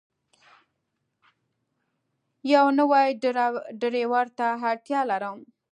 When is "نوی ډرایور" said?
2.79-4.25